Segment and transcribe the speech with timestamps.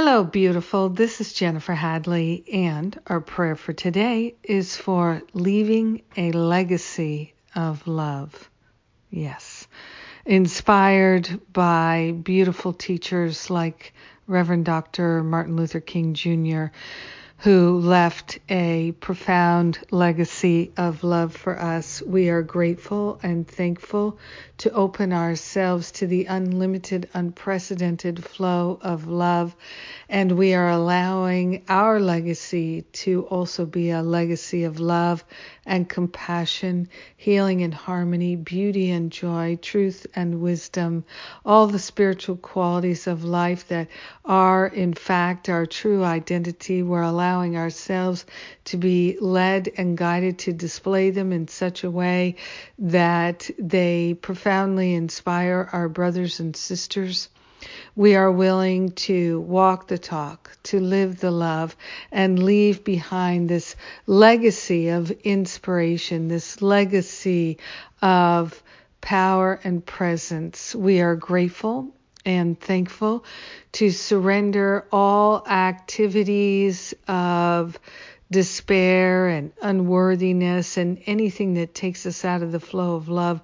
[0.00, 0.90] Hello, beautiful.
[0.90, 7.84] This is Jennifer Hadley, and our prayer for today is for leaving a legacy of
[7.88, 8.48] love.
[9.10, 9.66] Yes.
[10.24, 13.92] Inspired by beautiful teachers like
[14.28, 15.24] Reverend Dr.
[15.24, 16.66] Martin Luther King Jr.,
[17.42, 22.02] who left a profound legacy of love for us.
[22.02, 24.18] We are grateful and thankful
[24.56, 29.54] to open ourselves to the unlimited, unprecedented flow of love.
[30.08, 35.24] And we are allowing our legacy to also be a legacy of love
[35.64, 41.04] and compassion, healing and harmony, beauty and joy, truth and wisdom,
[41.44, 43.86] all the spiritual qualities of life that
[44.24, 46.82] are, in fact, our true identity.
[46.82, 48.24] We're allowing ourselves
[48.64, 52.36] to be led and guided to display them in such a way
[52.78, 57.28] that they profoundly inspire our brothers and sisters.
[57.96, 61.76] We are willing to walk the talk, to live the love,
[62.12, 63.74] and leave behind this
[64.06, 67.58] legacy of inspiration, this legacy
[68.00, 68.62] of
[69.00, 70.74] power and presence.
[70.74, 71.92] We are grateful
[72.24, 73.24] and thankful
[73.72, 77.78] to surrender all activities of
[78.30, 83.40] despair and unworthiness and anything that takes us out of the flow of love.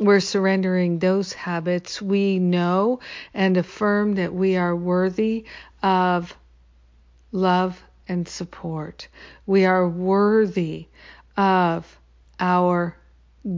[0.00, 2.00] We're surrendering those habits.
[2.00, 3.00] We know
[3.34, 5.44] and affirm that we are worthy
[5.82, 6.34] of
[7.32, 9.08] love and support.
[9.46, 10.88] We are worthy
[11.36, 11.98] of
[12.38, 12.96] our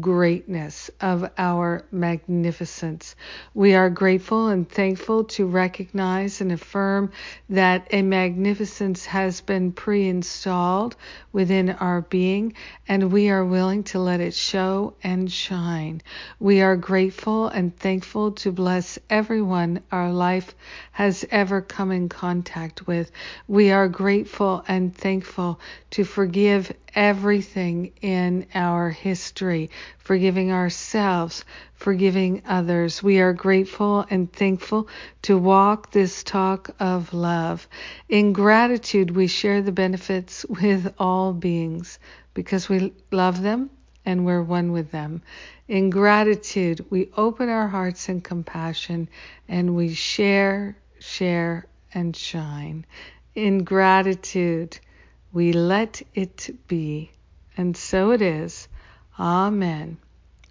[0.01, 3.17] greatness, of our magnificence.
[3.53, 7.11] We are grateful and thankful to recognize and affirm
[7.49, 10.95] that a magnificence has been pre installed
[11.33, 12.55] within our being,
[12.87, 16.01] and we are willing to let it show and shine.
[16.39, 20.55] We are grateful and thankful to bless everyone our life
[20.93, 23.11] has ever come in contact with.
[23.49, 25.59] We are grateful and thankful
[25.91, 31.45] to forgive everything in our history, forgiving ourselves,
[31.75, 33.03] forgiving others.
[33.03, 34.89] We are grateful and thankful
[35.23, 37.67] to walk this talk of love.
[38.09, 41.99] In gratitude, we share the benefits with all beings
[42.35, 43.71] because we love them
[44.05, 45.23] and we're one with them.
[45.69, 49.09] In gratitude, we open our hearts in compassion
[49.49, 52.85] and we share, share, and shine.
[53.35, 54.79] In gratitude,
[55.33, 57.11] we let it be.
[57.57, 58.69] And so it is.
[59.19, 59.99] Amen.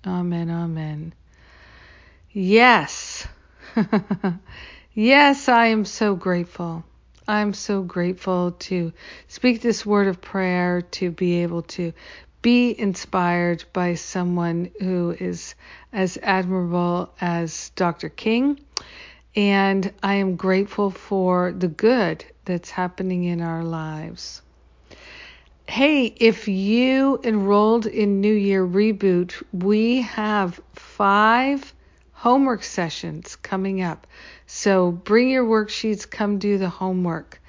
[0.05, 0.49] Amen.
[0.49, 1.13] Amen.
[2.31, 3.27] Yes.
[4.93, 6.83] yes, I am so grateful.
[7.27, 8.93] I'm so grateful to
[9.27, 11.93] speak this word of prayer, to be able to
[12.41, 15.55] be inspired by someone who is
[15.93, 18.09] as admirable as Dr.
[18.09, 18.59] King.
[19.35, 24.41] And I am grateful for the good that's happening in our lives.
[25.71, 31.73] Hey, if you enrolled in New Year Reboot, we have five
[32.11, 34.05] homework sessions coming up.
[34.47, 37.41] So bring your worksheets, come do the homework.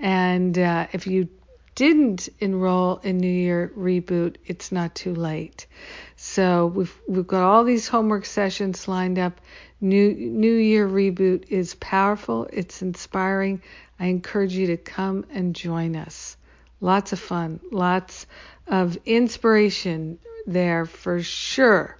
[0.00, 1.28] And uh, if you
[1.76, 5.68] didn't enroll in New Year Reboot, it's not too late.
[6.16, 9.40] So we've we've got all these homework sessions lined up.
[9.80, 12.48] New New Year Reboot is powerful.
[12.52, 13.62] It's inspiring.
[14.00, 16.36] I encourage you to come and join us.
[16.80, 18.26] Lots of fun, lots
[18.66, 21.98] of inspiration there for sure.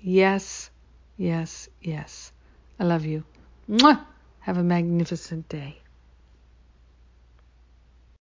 [0.00, 0.70] Yes,
[1.16, 2.32] yes, yes.
[2.78, 3.24] I love you.
[3.68, 4.04] Mwah!
[4.40, 5.80] Have a magnificent day.